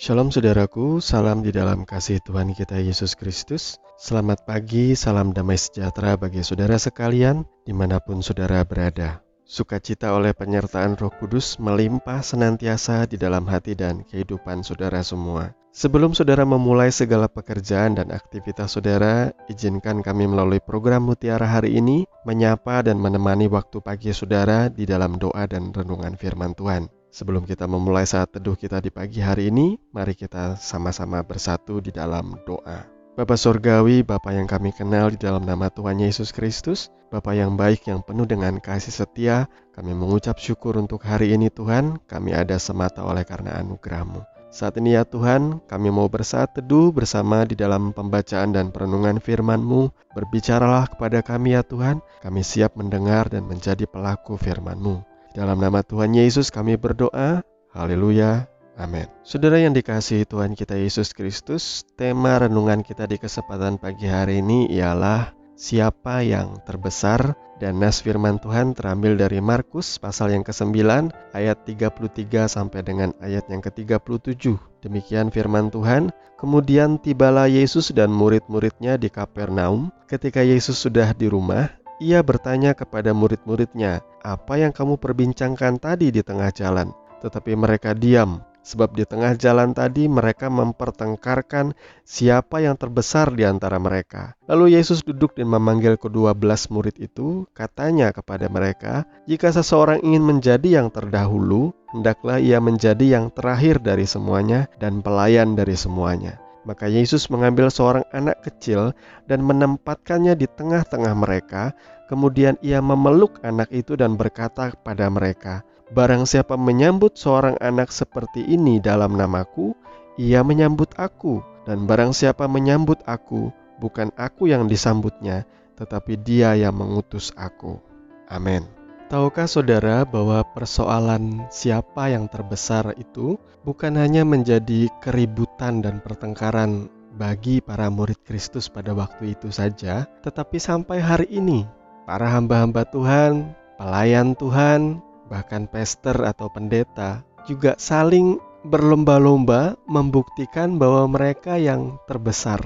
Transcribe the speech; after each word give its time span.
Shalom 0.00 0.32
saudaraku, 0.32 0.96
salam 1.04 1.44
di 1.44 1.52
dalam 1.52 1.84
kasih 1.84 2.24
Tuhan 2.24 2.56
kita 2.56 2.80
Yesus 2.80 3.12
Kristus. 3.12 3.76
Selamat 4.00 4.48
pagi, 4.48 4.96
salam 4.96 5.36
damai 5.36 5.60
sejahtera 5.60 6.16
bagi 6.16 6.40
saudara 6.40 6.80
sekalian 6.80 7.44
di 7.68 7.76
mana 7.76 8.00
pun 8.00 8.24
saudara 8.24 8.64
berada. 8.64 9.20
Sukacita 9.44 10.16
oleh 10.16 10.32
penyertaan 10.32 10.96
roh 10.96 11.12
kudus 11.12 11.60
melimpah 11.60 12.24
senantiasa 12.24 13.12
di 13.12 13.20
dalam 13.20 13.44
hati 13.44 13.76
dan 13.76 14.00
kehidupan 14.08 14.64
saudara 14.64 15.04
semua. 15.04 15.52
Sebelum 15.76 16.16
saudara 16.16 16.48
memulai 16.48 16.88
segala 16.88 17.28
pekerjaan 17.28 18.00
dan 18.00 18.08
aktivitas 18.08 18.80
saudara, 18.80 19.36
izinkan 19.52 20.00
kami 20.00 20.24
melalui 20.24 20.64
program 20.64 21.12
Mutiara 21.12 21.44
hari 21.44 21.76
ini 21.76 22.08
menyapa 22.24 22.88
dan 22.88 22.96
menemani 22.96 23.52
waktu 23.52 23.84
pagi 23.84 24.16
saudara 24.16 24.72
di 24.72 24.88
dalam 24.88 25.20
doa 25.20 25.44
dan 25.44 25.76
renungan 25.76 26.16
firman 26.16 26.56
Tuhan. 26.56 26.88
Sebelum 27.10 27.42
kita 27.42 27.66
memulai 27.66 28.06
saat 28.06 28.30
teduh 28.30 28.54
kita 28.54 28.78
di 28.78 28.94
pagi 28.94 29.18
hari 29.18 29.50
ini, 29.50 29.74
mari 29.90 30.14
kita 30.14 30.54
sama-sama 30.54 31.18
bersatu 31.26 31.82
di 31.82 31.90
dalam 31.90 32.38
doa. 32.46 32.86
Bapa 33.18 33.34
Surgawi, 33.34 34.06
Bapa 34.06 34.30
yang 34.30 34.46
kami 34.46 34.70
kenal 34.70 35.10
di 35.10 35.18
dalam 35.18 35.42
nama 35.42 35.66
Tuhan 35.74 35.98
Yesus 35.98 36.30
Kristus, 36.30 36.86
Bapa 37.10 37.34
yang 37.34 37.58
baik 37.58 37.90
yang 37.90 38.06
penuh 38.06 38.30
dengan 38.30 38.62
kasih 38.62 38.94
setia, 38.94 39.50
kami 39.74 39.90
mengucap 39.90 40.38
syukur 40.38 40.78
untuk 40.78 41.02
hari 41.02 41.34
ini 41.34 41.50
Tuhan, 41.50 41.98
kami 42.06 42.30
ada 42.30 42.54
semata 42.62 43.02
oleh 43.02 43.26
karena 43.26 43.58
anugerah-Mu. 43.58 44.22
Saat 44.54 44.78
ini 44.78 44.94
ya 44.94 45.02
Tuhan, 45.02 45.58
kami 45.66 45.90
mau 45.90 46.06
bersaat 46.06 46.54
teduh 46.54 46.94
bersama 46.94 47.42
di 47.42 47.58
dalam 47.58 47.90
pembacaan 47.90 48.54
dan 48.54 48.70
perenungan 48.70 49.18
firman-Mu. 49.18 50.14
Berbicaralah 50.14 50.86
kepada 50.94 51.26
kami 51.26 51.58
ya 51.58 51.66
Tuhan, 51.66 51.98
kami 52.22 52.46
siap 52.46 52.78
mendengar 52.78 53.26
dan 53.26 53.50
menjadi 53.50 53.86
pelaku 53.90 54.38
firman-Mu. 54.38 55.09
Dalam 55.30 55.62
nama 55.62 55.86
Tuhan 55.86 56.10
Yesus 56.10 56.50
kami 56.50 56.74
berdoa. 56.74 57.46
Haleluya. 57.70 58.50
Amin. 58.74 59.06
Saudara 59.22 59.62
yang 59.62 59.70
dikasihi 59.70 60.26
Tuhan 60.26 60.58
kita 60.58 60.74
Yesus 60.74 61.14
Kristus, 61.14 61.86
tema 61.94 62.34
renungan 62.42 62.82
kita 62.82 63.06
di 63.06 63.14
kesempatan 63.14 63.78
pagi 63.78 64.10
hari 64.10 64.42
ini 64.42 64.66
ialah 64.74 65.30
siapa 65.54 66.26
yang 66.26 66.58
terbesar 66.66 67.38
dan 67.62 67.78
nas 67.78 68.02
firman 68.02 68.42
Tuhan 68.42 68.74
terambil 68.74 69.14
dari 69.20 69.38
Markus 69.38 70.02
pasal 70.02 70.34
yang 70.34 70.42
ke-9 70.42 71.12
ayat 71.36 71.62
33 71.62 72.50
sampai 72.50 72.80
dengan 72.82 73.14
ayat 73.22 73.46
yang 73.52 73.62
ke-37. 73.62 74.58
Demikian 74.82 75.30
firman 75.30 75.70
Tuhan. 75.70 76.10
Kemudian 76.40 76.98
tibalah 76.98 77.46
Yesus 77.46 77.94
dan 77.94 78.10
murid-muridnya 78.10 78.98
di 78.98 79.12
Kapernaum. 79.12 79.92
Ketika 80.08 80.40
Yesus 80.40 80.80
sudah 80.80 81.12
di 81.12 81.28
rumah, 81.28 81.68
ia 82.00 82.24
bertanya 82.24 82.72
kepada 82.72 83.12
murid-muridnya, 83.12 84.00
"Apa 84.24 84.56
yang 84.56 84.72
kamu 84.72 84.96
perbincangkan 84.96 85.76
tadi 85.78 86.08
di 86.10 86.24
tengah 86.24 86.50
jalan?" 86.50 86.90
Tetapi 87.20 87.52
mereka 87.52 87.92
diam, 87.92 88.40
sebab 88.60 88.92
di 88.96 89.04
tengah 89.08 89.36
jalan 89.36 89.72
tadi 89.72 90.08
mereka 90.08 90.48
mempertengkarkan 90.52 91.72
siapa 92.04 92.60
yang 92.64 92.76
terbesar 92.76 93.32
di 93.32 93.44
antara 93.44 93.80
mereka. 93.80 94.36
Lalu 94.48 94.76
Yesus 94.80 95.04
duduk 95.04 95.36
dan 95.36 95.48
memanggil 95.48 95.96
kedua 95.96 96.36
belas 96.36 96.68
murid 96.68 96.96
itu, 97.00 97.44
katanya 97.56 98.12
kepada 98.12 98.48
mereka, 98.48 99.04
"Jika 99.28 99.52
seseorang 99.52 100.00
ingin 100.04 100.24
menjadi 100.24 100.80
yang 100.80 100.88
terdahulu, 100.92 101.72
hendaklah 101.92 102.40
ia 102.40 102.60
menjadi 102.60 103.20
yang 103.20 103.32
terakhir 103.32 103.80
dari 103.80 104.04
semuanya 104.04 104.68
dan 104.80 105.00
pelayan 105.04 105.56
dari 105.56 105.76
semuanya." 105.76 106.49
Maka 106.68 106.86
Yesus 106.90 107.32
mengambil 107.32 107.72
seorang 107.72 108.04
anak 108.12 108.44
kecil 108.44 108.92
dan 109.24 109.40
menempatkannya 109.40 110.36
di 110.36 110.44
tengah-tengah 110.44 111.14
mereka. 111.16 111.72
Kemudian 112.10 112.58
ia 112.60 112.82
memeluk 112.82 113.40
anak 113.46 113.70
itu 113.70 113.94
dan 113.94 114.18
berkata 114.18 114.74
kepada 114.74 115.06
mereka, 115.08 115.62
"Barang 115.94 116.26
siapa 116.26 116.58
menyambut 116.58 117.14
seorang 117.14 117.56
anak 117.62 117.94
seperti 117.94 118.44
ini 118.44 118.82
dalam 118.82 119.14
namaku, 119.14 119.72
ia 120.18 120.42
menyambut 120.42 120.90
aku, 120.98 121.40
dan 121.64 121.86
barang 121.86 122.10
siapa 122.10 122.50
menyambut 122.50 122.98
aku, 123.06 123.54
bukan 123.78 124.10
aku 124.18 124.50
yang 124.50 124.66
disambutnya, 124.66 125.46
tetapi 125.78 126.18
Dia 126.20 126.58
yang 126.58 126.76
mengutus 126.76 127.30
aku." 127.38 127.78
Amin. 128.26 128.79
Tahukah 129.10 129.50
saudara 129.50 130.06
bahwa 130.06 130.38
persoalan 130.54 131.50
siapa 131.50 132.14
yang 132.14 132.30
terbesar 132.30 132.94
itu 132.94 133.34
bukan 133.66 133.98
hanya 133.98 134.22
menjadi 134.22 134.86
keributan 135.02 135.82
dan 135.82 135.98
pertengkaran 135.98 136.86
bagi 137.18 137.58
para 137.58 137.90
murid 137.90 138.22
Kristus 138.22 138.70
pada 138.70 138.94
waktu 138.94 139.34
itu 139.34 139.50
saja, 139.50 140.06
tetapi 140.22 140.62
sampai 140.62 141.02
hari 141.02 141.26
ini 141.26 141.66
para 142.06 142.30
hamba-hamba 142.30 142.86
Tuhan, 142.86 143.50
pelayan 143.82 144.38
Tuhan, 144.38 145.02
bahkan 145.26 145.66
pester 145.66 146.14
atau 146.14 146.46
pendeta 146.46 147.26
juga 147.50 147.74
saling 147.82 148.38
berlomba-lomba 148.62 149.74
membuktikan 149.90 150.78
bahwa 150.78 151.10
mereka 151.10 151.58
yang 151.58 151.98
terbesar, 152.06 152.62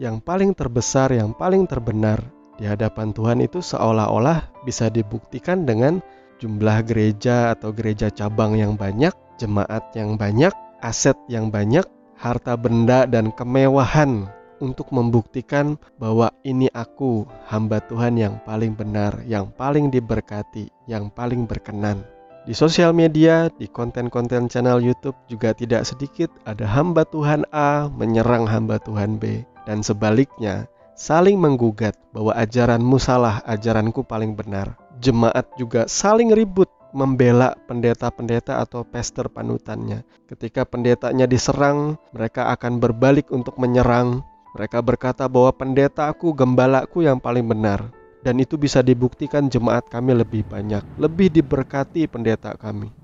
yang 0.00 0.16
paling 0.16 0.56
terbesar, 0.56 1.12
yang 1.12 1.36
paling 1.36 1.68
terbenar 1.68 2.24
di 2.56 2.64
hadapan 2.64 3.12
Tuhan 3.12 3.44
itu 3.44 3.60
seolah-olah 3.60 4.51
bisa 4.62 4.88
dibuktikan 4.88 5.66
dengan 5.66 6.02
jumlah 6.42 6.82
gereja 6.86 7.54
atau 7.54 7.70
gereja 7.70 8.10
cabang 8.10 8.58
yang 8.58 8.74
banyak, 8.74 9.14
jemaat 9.38 9.94
yang 9.94 10.18
banyak, 10.18 10.50
aset 10.82 11.14
yang 11.30 11.54
banyak, 11.54 11.86
harta 12.18 12.58
benda 12.58 13.06
dan 13.06 13.30
kemewahan 13.34 14.26
untuk 14.62 14.90
membuktikan 14.94 15.74
bahwa 15.98 16.30
ini 16.46 16.70
aku, 16.70 17.26
hamba 17.50 17.82
Tuhan 17.90 18.14
yang 18.14 18.38
paling 18.46 18.78
benar, 18.78 19.18
yang 19.26 19.50
paling 19.54 19.90
diberkati, 19.90 20.70
yang 20.86 21.10
paling 21.10 21.50
berkenan. 21.50 22.06
Di 22.42 22.54
sosial 22.54 22.90
media, 22.90 23.46
di 23.54 23.70
konten-konten 23.70 24.50
channel 24.50 24.82
YouTube 24.82 25.14
juga 25.30 25.54
tidak 25.54 25.86
sedikit 25.86 26.26
ada 26.42 26.66
hamba 26.66 27.06
Tuhan 27.06 27.46
A 27.54 27.86
menyerang 27.86 28.50
hamba 28.50 28.82
Tuhan 28.82 29.18
B 29.18 29.46
dan 29.62 29.78
sebaliknya 29.82 30.66
saling 30.94 31.36
menggugat 31.36 31.96
bahwa 32.12 32.36
ajaranmu 32.36 32.96
salah, 33.00 33.40
ajaranku 33.48 34.04
paling 34.04 34.36
benar. 34.36 34.76
Jemaat 35.02 35.50
juga 35.58 35.90
saling 35.90 36.30
ribut 36.30 36.70
membela 36.92 37.56
pendeta-pendeta 37.66 38.60
atau 38.60 38.84
pester 38.84 39.26
panutannya. 39.26 40.04
Ketika 40.28 40.68
pendetanya 40.68 41.24
diserang, 41.24 41.96
mereka 42.12 42.52
akan 42.52 42.78
berbalik 42.78 43.32
untuk 43.32 43.56
menyerang. 43.58 44.22
Mereka 44.52 44.84
berkata 44.84 45.26
bahwa 45.26 45.50
pendetaku, 45.56 46.36
gembalaku 46.36 47.02
yang 47.08 47.16
paling 47.18 47.48
benar. 47.48 47.88
Dan 48.22 48.38
itu 48.38 48.54
bisa 48.54 48.84
dibuktikan 48.84 49.50
jemaat 49.50 49.90
kami 49.90 50.14
lebih 50.14 50.46
banyak, 50.46 50.84
lebih 51.00 51.32
diberkati 51.32 52.06
pendeta 52.06 52.54
kami 52.54 53.01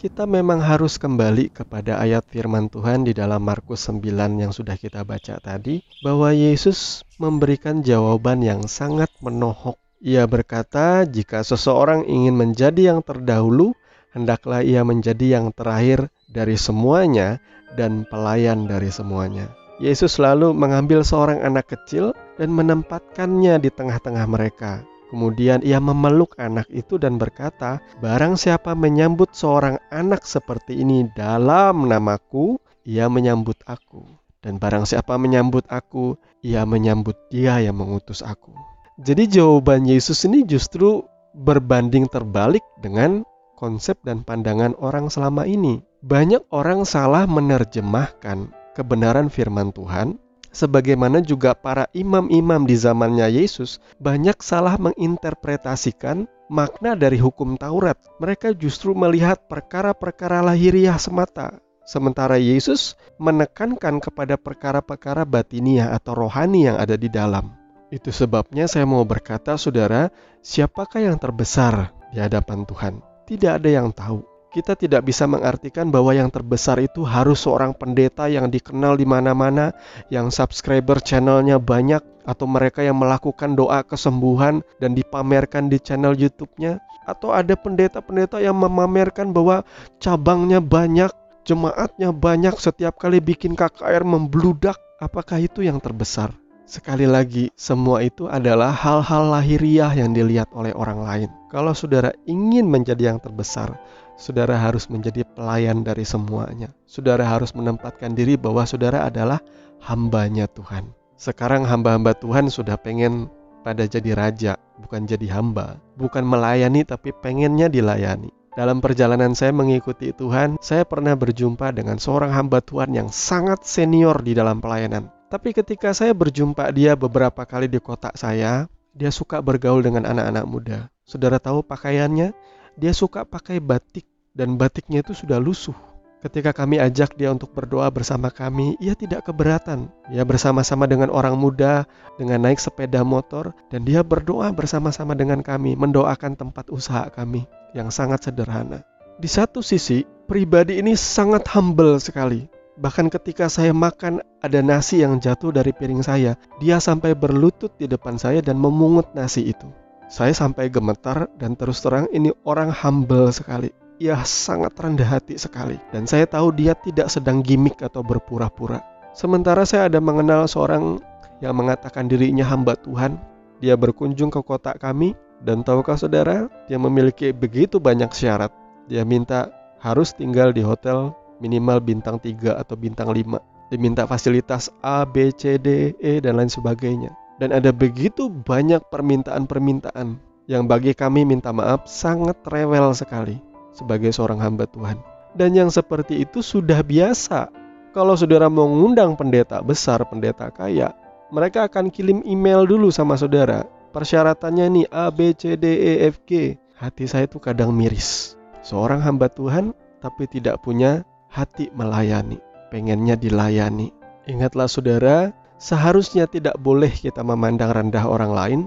kita 0.00 0.24
memang 0.24 0.64
harus 0.64 0.96
kembali 0.96 1.52
kepada 1.52 2.00
ayat 2.00 2.24
firman 2.24 2.72
Tuhan 2.72 3.04
di 3.04 3.12
dalam 3.12 3.44
Markus 3.44 3.84
9 3.84 4.40
yang 4.40 4.48
sudah 4.48 4.80
kita 4.80 5.04
baca 5.04 5.36
tadi 5.44 5.84
bahwa 6.00 6.32
Yesus 6.32 7.04
memberikan 7.20 7.84
jawaban 7.84 8.40
yang 8.40 8.64
sangat 8.64 9.12
menohok. 9.20 9.76
Ia 10.00 10.24
berkata, 10.24 11.04
"Jika 11.04 11.44
seseorang 11.44 12.08
ingin 12.08 12.32
menjadi 12.32 12.96
yang 12.96 13.04
terdahulu, 13.04 13.76
hendaklah 14.16 14.64
ia 14.64 14.80
menjadi 14.88 15.36
yang 15.36 15.52
terakhir 15.52 16.08
dari 16.32 16.56
semuanya 16.56 17.36
dan 17.76 18.08
pelayan 18.08 18.64
dari 18.64 18.88
semuanya." 18.88 19.52
Yesus 19.84 20.16
lalu 20.16 20.56
mengambil 20.56 21.04
seorang 21.04 21.44
anak 21.44 21.76
kecil 21.76 22.16
dan 22.40 22.48
menempatkannya 22.56 23.60
di 23.60 23.68
tengah-tengah 23.68 24.24
mereka. 24.24 24.80
Kemudian 25.10 25.66
ia 25.66 25.82
memeluk 25.82 26.38
anak 26.38 26.70
itu 26.70 26.94
dan 26.94 27.18
berkata, 27.18 27.82
"Barang 27.98 28.38
siapa 28.38 28.78
menyambut 28.78 29.34
seorang 29.34 29.82
anak 29.90 30.22
seperti 30.22 30.78
ini 30.78 31.10
dalam 31.18 31.90
namaku, 31.90 32.62
ia 32.86 33.10
menyambut 33.10 33.58
aku. 33.66 34.06
Dan 34.38 34.62
barang 34.62 34.86
siapa 34.86 35.18
menyambut 35.18 35.66
aku, 35.66 36.14
ia 36.46 36.62
menyambut 36.62 37.18
Dia 37.26 37.58
yang 37.58 37.82
mengutus 37.82 38.22
aku." 38.22 38.54
Jadi 39.02 39.26
jawaban 39.26 39.82
Yesus 39.82 40.22
ini 40.30 40.46
justru 40.46 41.02
berbanding 41.34 42.06
terbalik 42.06 42.62
dengan 42.78 43.26
konsep 43.58 43.98
dan 44.06 44.22
pandangan 44.22 44.78
orang 44.78 45.10
selama 45.10 45.42
ini. 45.42 45.82
Banyak 46.06 46.48
orang 46.54 46.86
salah 46.86 47.26
menerjemahkan 47.26 48.54
kebenaran 48.78 49.26
firman 49.28 49.74
Tuhan 49.74 50.16
sebagaimana 50.50 51.22
juga 51.22 51.54
para 51.54 51.86
imam-imam 51.96 52.66
di 52.66 52.76
zamannya 52.76 53.30
Yesus 53.30 53.78
banyak 54.02 54.38
salah 54.42 54.76
menginterpretasikan 54.76 56.26
makna 56.50 56.98
dari 56.98 57.16
hukum 57.16 57.54
Taurat. 57.54 57.96
Mereka 58.18 58.58
justru 58.58 58.92
melihat 58.92 59.46
perkara-perkara 59.46 60.42
lahiriah 60.42 60.98
semata. 60.98 61.62
Sementara 61.86 62.38
Yesus 62.38 62.94
menekankan 63.18 63.98
kepada 63.98 64.38
perkara-perkara 64.38 65.26
batiniah 65.26 65.90
atau 65.90 66.14
rohani 66.14 66.70
yang 66.70 66.78
ada 66.78 66.94
di 66.94 67.10
dalam. 67.10 67.50
Itu 67.90 68.14
sebabnya 68.14 68.70
saya 68.70 68.86
mau 68.86 69.02
berkata, 69.02 69.58
saudara, 69.58 70.14
siapakah 70.38 71.02
yang 71.02 71.18
terbesar 71.18 71.90
di 72.14 72.22
hadapan 72.22 72.62
Tuhan? 72.62 72.94
Tidak 73.26 73.58
ada 73.58 73.66
yang 73.66 73.90
tahu. 73.90 74.22
Kita 74.50 74.74
tidak 74.74 75.06
bisa 75.06 75.30
mengartikan 75.30 75.94
bahwa 75.94 76.10
yang 76.10 76.26
terbesar 76.26 76.82
itu 76.82 77.06
harus 77.06 77.46
seorang 77.46 77.70
pendeta 77.70 78.26
yang 78.26 78.50
dikenal 78.50 78.98
di 78.98 79.06
mana-mana, 79.06 79.70
yang 80.10 80.34
subscriber 80.34 80.98
channelnya 80.98 81.62
banyak, 81.62 82.02
atau 82.26 82.50
mereka 82.50 82.82
yang 82.82 82.98
melakukan 82.98 83.54
doa 83.54 83.86
kesembuhan 83.86 84.66
dan 84.82 84.98
dipamerkan 84.98 85.70
di 85.70 85.78
channel 85.78 86.18
YouTube-nya, 86.18 86.82
atau 87.06 87.30
ada 87.30 87.54
pendeta-pendeta 87.54 88.42
yang 88.42 88.58
memamerkan 88.58 89.30
bahwa 89.30 89.62
cabangnya 90.02 90.58
banyak, 90.58 91.14
Jemaatnya 91.40 92.12
banyak 92.12 92.52
setiap 92.60 93.00
kali 93.00 93.18
bikin 93.18 93.56
KKR 93.56 94.04
membludak. 94.04 94.76
Apakah 95.00 95.40
itu 95.40 95.64
yang 95.64 95.80
terbesar? 95.80 96.36
Sekali 96.68 97.08
lagi, 97.08 97.50
semua 97.56 98.04
itu 98.04 98.30
adalah 98.30 98.70
hal-hal 98.70 99.32
lahiriah 99.32 99.90
yang 99.90 100.12
dilihat 100.12 100.52
oleh 100.54 100.70
orang 100.76 101.00
lain. 101.02 101.28
Kalau 101.50 101.74
saudara 101.74 102.14
ingin 102.30 102.68
menjadi 102.70 103.10
yang 103.10 103.18
terbesar, 103.18 103.74
saudara 104.20 104.60
harus 104.60 104.84
menjadi 104.92 105.24
pelayan 105.24 105.80
dari 105.80 106.04
semuanya. 106.04 106.68
Saudara 106.84 107.24
harus 107.24 107.56
menempatkan 107.56 108.12
diri 108.12 108.36
bahwa 108.36 108.68
saudara 108.68 109.08
adalah 109.08 109.40
hambanya 109.80 110.44
Tuhan. 110.52 110.92
Sekarang 111.16 111.64
hamba-hamba 111.64 112.12
Tuhan 112.12 112.52
sudah 112.52 112.76
pengen 112.76 113.32
pada 113.64 113.88
jadi 113.88 114.12
raja, 114.12 114.52
bukan 114.76 115.08
jadi 115.08 115.24
hamba. 115.32 115.80
Bukan 115.96 116.20
melayani 116.24 116.84
tapi 116.84 117.16
pengennya 117.16 117.72
dilayani. 117.72 118.28
Dalam 118.52 118.84
perjalanan 118.84 119.32
saya 119.32 119.56
mengikuti 119.56 120.12
Tuhan, 120.12 120.60
saya 120.60 120.84
pernah 120.84 121.16
berjumpa 121.16 121.72
dengan 121.72 121.96
seorang 121.96 122.34
hamba 122.34 122.60
Tuhan 122.60 122.92
yang 122.92 123.08
sangat 123.08 123.64
senior 123.64 124.20
di 124.20 124.36
dalam 124.36 124.60
pelayanan. 124.60 125.08
Tapi 125.30 125.54
ketika 125.54 125.94
saya 125.94 126.10
berjumpa 126.12 126.74
dia 126.74 126.98
beberapa 126.98 127.46
kali 127.46 127.70
di 127.70 127.78
kota 127.78 128.10
saya, 128.18 128.66
dia 128.90 129.14
suka 129.14 129.38
bergaul 129.38 129.80
dengan 129.80 130.02
anak-anak 130.02 130.44
muda. 130.50 130.78
Saudara 131.06 131.38
tahu 131.38 131.62
pakaiannya? 131.62 132.34
Dia 132.80 132.96
suka 132.96 133.28
pakai 133.28 133.60
batik 133.60 134.08
dan 134.32 134.56
batiknya 134.56 135.04
itu 135.04 135.12
sudah 135.12 135.36
lusuh. 135.36 135.76
Ketika 136.24 136.56
kami 136.56 136.80
ajak 136.80 137.12
dia 137.12 137.28
untuk 137.28 137.52
berdoa 137.52 137.92
bersama 137.92 138.32
kami, 138.32 138.72
ia 138.80 138.96
tidak 138.96 139.28
keberatan. 139.28 139.92
Dia 140.08 140.24
bersama-sama 140.24 140.88
dengan 140.88 141.12
orang 141.12 141.36
muda, 141.36 141.84
dengan 142.16 142.40
naik 142.48 142.56
sepeda 142.56 143.04
motor, 143.04 143.52
dan 143.68 143.84
dia 143.84 144.00
berdoa 144.00 144.48
bersama-sama 144.56 145.12
dengan 145.12 145.44
kami, 145.44 145.76
mendoakan 145.76 146.40
tempat 146.40 146.72
usaha 146.72 147.04
kami 147.12 147.44
yang 147.76 147.92
sangat 147.92 148.24
sederhana. 148.24 148.80
Di 149.20 149.28
satu 149.28 149.60
sisi, 149.60 150.00
pribadi 150.24 150.80
ini 150.80 150.96
sangat 150.96 151.52
humble 151.52 152.00
sekali. 152.00 152.48
Bahkan 152.80 153.12
ketika 153.12 153.52
saya 153.52 153.76
makan 153.76 154.24
ada 154.40 154.64
nasi 154.64 155.04
yang 155.04 155.20
jatuh 155.20 155.52
dari 155.52 155.76
piring 155.76 156.00
saya, 156.00 156.32
dia 156.64 156.80
sampai 156.80 157.12
berlutut 157.12 157.76
di 157.76 157.84
depan 157.84 158.16
saya 158.16 158.40
dan 158.40 158.56
memungut 158.56 159.12
nasi 159.12 159.52
itu. 159.52 159.68
Saya 160.10 160.34
sampai 160.34 160.66
gemetar 160.66 161.30
dan 161.38 161.54
terus 161.54 161.78
terang 161.86 162.10
ini 162.10 162.34
orang 162.42 162.74
humble 162.74 163.30
sekali. 163.30 163.70
Ia 164.02 164.18
sangat 164.26 164.74
rendah 164.74 165.06
hati 165.06 165.38
sekali 165.38 165.78
dan 165.94 166.02
saya 166.10 166.26
tahu 166.26 166.50
dia 166.50 166.74
tidak 166.74 167.06
sedang 167.06 167.46
gimmick 167.46 167.78
atau 167.78 168.02
berpura-pura. 168.02 168.82
Sementara 169.14 169.62
saya 169.62 169.86
ada 169.86 170.02
mengenal 170.02 170.50
seorang 170.50 170.98
yang 171.38 171.54
mengatakan 171.54 172.10
dirinya 172.10 172.42
hamba 172.42 172.74
Tuhan. 172.82 173.22
Dia 173.62 173.78
berkunjung 173.78 174.34
ke 174.34 174.42
kota 174.42 174.74
kami 174.74 175.14
dan 175.46 175.62
tahukah 175.62 175.94
saudara, 175.94 176.50
dia 176.66 176.80
memiliki 176.80 177.30
begitu 177.30 177.78
banyak 177.78 178.10
syarat. 178.10 178.50
Dia 178.90 179.06
minta 179.06 179.54
harus 179.78 180.10
tinggal 180.10 180.50
di 180.50 180.66
hotel 180.66 181.14
minimal 181.38 181.78
bintang 181.78 182.18
3 182.18 182.58
atau 182.58 182.74
bintang 182.74 183.14
5. 183.14 183.38
Diminta 183.70 184.10
fasilitas 184.10 184.74
A, 184.82 185.06
B, 185.06 185.30
C, 185.30 185.54
D, 185.54 185.94
E, 186.02 186.18
dan 186.18 186.34
lain 186.34 186.50
sebagainya. 186.50 187.14
Dan 187.40 187.56
ada 187.56 187.72
begitu 187.72 188.28
banyak 188.28 188.84
permintaan-permintaan 188.92 190.20
yang 190.44 190.68
bagi 190.68 190.92
kami 190.92 191.24
minta 191.24 191.56
maaf 191.56 191.88
sangat 191.88 192.36
rewel 192.44 192.92
sekali 192.92 193.40
sebagai 193.72 194.12
seorang 194.12 194.44
hamba 194.44 194.68
Tuhan. 194.68 195.00
Dan 195.32 195.56
yang 195.56 195.72
seperti 195.72 196.20
itu 196.28 196.44
sudah 196.44 196.84
biasa. 196.84 197.48
Kalau 197.96 198.12
saudara 198.14 198.52
mau 198.52 198.68
ngundang 198.68 199.16
pendeta 199.16 199.64
besar, 199.64 200.04
pendeta 200.04 200.52
kaya, 200.52 200.92
mereka 201.32 201.64
akan 201.64 201.88
kirim 201.88 202.20
email 202.28 202.68
dulu 202.68 202.92
sama 202.92 203.16
saudara. 203.16 203.64
Persyaratannya 203.90 204.66
nih 204.70 204.86
A, 204.92 205.08
B, 205.10 205.32
C, 205.34 205.56
D, 205.56 205.64
E, 205.64 205.92
F, 206.12 206.22
G. 206.28 206.60
Hati 206.76 207.08
saya 207.08 207.24
itu 207.24 207.40
kadang 207.40 207.72
miris. 207.72 208.36
Seorang 208.60 209.00
hamba 209.00 209.32
Tuhan 209.32 209.72
tapi 210.04 210.28
tidak 210.28 210.60
punya 210.60 211.02
hati 211.32 211.72
melayani, 211.72 212.36
pengennya 212.68 213.16
dilayani. 213.16 213.90
Ingatlah 214.28 214.68
saudara, 214.70 215.32
seharusnya 215.60 216.24
tidak 216.24 216.56
boleh 216.56 216.88
kita 216.88 217.20
memandang 217.20 217.70
rendah 217.76 218.08
orang 218.08 218.32
lain 218.32 218.60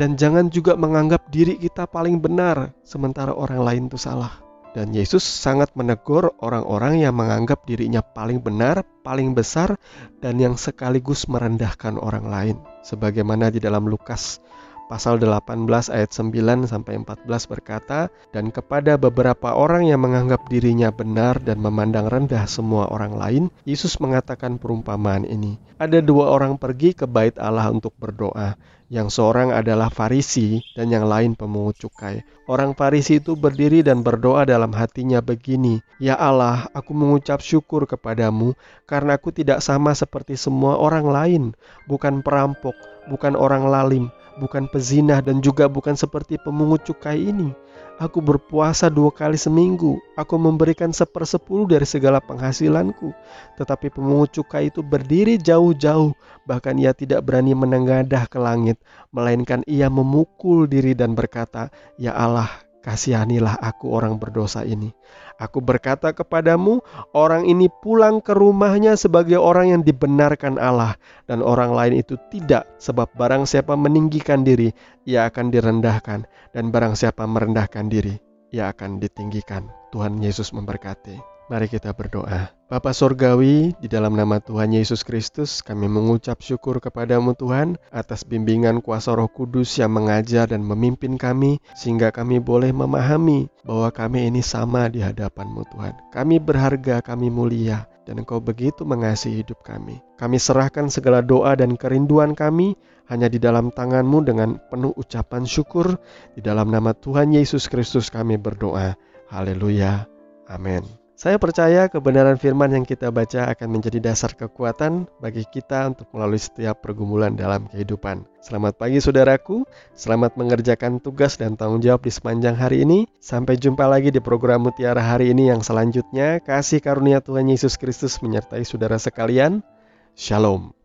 dan 0.00 0.16
jangan 0.16 0.48
juga 0.48 0.74
menganggap 0.74 1.28
diri 1.28 1.60
kita 1.60 1.84
paling 1.84 2.18
benar 2.18 2.72
sementara 2.82 3.36
orang 3.36 3.60
lain 3.60 3.82
itu 3.92 4.00
salah. 4.00 4.40
Dan 4.76 4.92
Yesus 4.92 5.24
sangat 5.24 5.72
menegur 5.74 6.28
orang-orang 6.44 7.02
yang 7.02 7.16
menganggap 7.16 7.64
dirinya 7.64 8.04
paling 8.04 8.38
benar, 8.38 8.84
paling 9.00 9.32
besar, 9.32 9.80
dan 10.20 10.36
yang 10.38 10.60
sekaligus 10.60 11.24
merendahkan 11.26 11.96
orang 11.96 12.28
lain. 12.28 12.56
Sebagaimana 12.84 13.48
di 13.48 13.58
dalam 13.58 13.88
Lukas 13.88 14.38
Pasal 14.88 15.20
18 15.20 15.68
ayat 15.92 16.16
9 16.16 16.64
sampai 16.64 16.96
14 16.96 17.44
berkata, 17.44 18.08
"Dan 18.32 18.48
kepada 18.48 18.96
beberapa 18.96 19.52
orang 19.52 19.84
yang 19.84 20.00
menganggap 20.00 20.48
dirinya 20.48 20.88
benar 20.88 21.36
dan 21.44 21.60
memandang 21.60 22.08
rendah 22.08 22.48
semua 22.48 22.88
orang 22.88 23.12
lain, 23.12 23.44
Yesus 23.68 24.00
mengatakan 24.00 24.56
perumpamaan 24.56 25.28
ini. 25.28 25.60
Ada 25.76 26.00
dua 26.00 26.32
orang 26.32 26.56
pergi 26.56 26.96
ke 26.96 27.04
bait 27.04 27.36
Allah 27.36 27.68
untuk 27.68 27.92
berdoa. 28.00 28.56
Yang 28.88 29.20
seorang 29.20 29.52
adalah 29.52 29.92
Farisi 29.92 30.64
dan 30.72 30.88
yang 30.88 31.04
lain 31.04 31.36
pemungut 31.36 31.76
cukai. 31.76 32.24
Orang 32.48 32.72
Farisi 32.72 33.20
itu 33.20 33.36
berdiri 33.36 33.84
dan 33.84 34.00
berdoa 34.00 34.48
dalam 34.48 34.72
hatinya 34.72 35.20
begini, 35.20 35.84
"Ya 36.00 36.16
Allah, 36.16 36.64
aku 36.72 36.96
mengucap 36.96 37.44
syukur 37.44 37.84
kepadamu 37.84 38.56
karena 38.88 39.20
aku 39.20 39.36
tidak 39.36 39.60
sama 39.60 39.92
seperti 39.92 40.40
semua 40.40 40.80
orang 40.80 41.04
lain, 41.04 41.42
bukan 41.84 42.24
perampok, 42.24 42.72
bukan 43.12 43.36
orang 43.36 43.68
lalim, 43.68 44.08
bukan 44.38 44.70
pezina 44.70 45.18
dan 45.18 45.42
juga 45.42 45.66
bukan 45.66 45.98
seperti 45.98 46.38
pemungut 46.38 46.86
cukai 46.86 47.28
ini. 47.28 47.50
Aku 47.98 48.22
berpuasa 48.22 48.86
dua 48.86 49.10
kali 49.10 49.34
seminggu. 49.34 49.98
Aku 50.14 50.38
memberikan 50.38 50.94
sepersepuluh 50.94 51.66
dari 51.66 51.82
segala 51.82 52.22
penghasilanku. 52.22 53.10
Tetapi 53.58 53.90
pemungut 53.90 54.30
cukai 54.30 54.70
itu 54.70 54.86
berdiri 54.86 55.34
jauh-jauh. 55.34 56.14
Bahkan 56.46 56.78
ia 56.78 56.94
tidak 56.94 57.26
berani 57.26 57.58
menengadah 57.58 58.30
ke 58.30 58.38
langit. 58.38 58.78
Melainkan 59.10 59.66
ia 59.66 59.90
memukul 59.90 60.70
diri 60.70 60.94
dan 60.94 61.18
berkata, 61.18 61.74
Ya 61.98 62.14
Allah, 62.14 62.67
kasihanilah 62.82 63.58
aku 63.58 63.90
orang 63.94 64.18
berdosa 64.18 64.62
ini. 64.62 64.90
Aku 65.38 65.62
berkata 65.62 66.10
kepadamu, 66.10 66.82
orang 67.14 67.46
ini 67.46 67.70
pulang 67.70 68.18
ke 68.18 68.34
rumahnya 68.34 68.98
sebagai 68.98 69.38
orang 69.38 69.70
yang 69.70 69.82
dibenarkan 69.86 70.58
Allah, 70.58 70.98
dan 71.30 71.46
orang 71.46 71.70
lain 71.70 71.94
itu 72.02 72.18
tidak, 72.34 72.66
sebab 72.82 73.06
barang 73.14 73.46
siapa 73.46 73.78
meninggikan 73.78 74.42
diri, 74.42 74.74
ia 75.06 75.30
akan 75.30 75.54
direndahkan, 75.54 76.26
dan 76.50 76.64
barang 76.74 76.98
siapa 76.98 77.22
merendahkan 77.22 77.86
diri, 77.86 78.18
ia 78.50 78.74
akan 78.74 78.98
ditinggikan. 78.98 79.70
Tuhan 79.94 80.18
Yesus 80.18 80.50
memberkati. 80.50 81.16
Mari 81.48 81.70
kita 81.70 81.94
berdoa. 81.94 82.57
Bapa 82.68 82.92
Sorgawi, 82.92 83.72
di 83.80 83.88
dalam 83.88 84.12
nama 84.12 84.44
Tuhan 84.44 84.76
Yesus 84.76 85.00
Kristus, 85.00 85.64
kami 85.64 85.88
mengucap 85.88 86.44
syukur 86.44 86.84
kepadamu 86.84 87.32
Tuhan 87.32 87.80
atas 87.88 88.28
bimbingan 88.28 88.84
kuasa 88.84 89.16
roh 89.16 89.24
kudus 89.24 89.80
yang 89.80 89.96
mengajar 89.96 90.52
dan 90.52 90.60
memimpin 90.60 91.16
kami, 91.16 91.64
sehingga 91.72 92.12
kami 92.12 92.44
boleh 92.44 92.68
memahami 92.68 93.48
bahwa 93.64 93.88
kami 93.88 94.28
ini 94.28 94.44
sama 94.44 94.92
di 94.92 95.00
hadapanmu 95.00 95.64
Tuhan. 95.72 95.96
Kami 96.12 96.36
berharga, 96.44 97.00
kami 97.00 97.32
mulia, 97.32 97.88
dan 98.04 98.20
Engkau 98.20 98.36
begitu 98.36 98.84
mengasihi 98.84 99.40
hidup 99.40 99.64
kami. 99.64 100.04
Kami 100.20 100.36
serahkan 100.36 100.92
segala 100.92 101.24
doa 101.24 101.56
dan 101.56 101.72
kerinduan 101.72 102.36
kami 102.36 102.76
hanya 103.08 103.32
di 103.32 103.40
dalam 103.40 103.72
tanganmu 103.72 104.28
dengan 104.28 104.60
penuh 104.68 104.92
ucapan 104.92 105.48
syukur. 105.48 105.96
Di 106.36 106.44
dalam 106.44 106.68
nama 106.68 106.92
Tuhan 106.92 107.32
Yesus 107.32 107.64
Kristus 107.64 108.12
kami 108.12 108.36
berdoa. 108.36 108.92
Haleluya. 109.32 110.04
Amin. 110.52 111.07
Saya 111.18 111.34
percaya 111.34 111.90
kebenaran 111.90 112.38
firman 112.38 112.70
yang 112.70 112.86
kita 112.86 113.10
baca 113.10 113.50
akan 113.50 113.74
menjadi 113.74 113.98
dasar 113.98 114.38
kekuatan 114.38 115.10
bagi 115.18 115.42
kita 115.50 115.90
untuk 115.90 116.06
melalui 116.14 116.38
setiap 116.38 116.78
pergumulan 116.78 117.34
dalam 117.34 117.66
kehidupan. 117.74 118.22
Selamat 118.38 118.78
pagi 118.78 119.02
saudaraku, 119.02 119.66
selamat 119.98 120.38
mengerjakan 120.38 121.02
tugas 121.02 121.34
dan 121.34 121.58
tanggung 121.58 121.82
jawab 121.82 122.06
di 122.06 122.14
sepanjang 122.14 122.54
hari 122.54 122.86
ini. 122.86 123.10
Sampai 123.18 123.58
jumpa 123.58 123.90
lagi 123.90 124.14
di 124.14 124.22
program 124.22 124.70
Mutiara 124.70 125.02
hari 125.02 125.34
ini 125.34 125.50
yang 125.50 125.58
selanjutnya. 125.58 126.38
Kasih 126.38 126.78
karunia 126.78 127.18
Tuhan 127.18 127.50
Yesus 127.50 127.74
Kristus 127.82 128.22
menyertai 128.22 128.62
saudara 128.62 128.94
sekalian. 128.94 129.66
Shalom. 130.14 130.77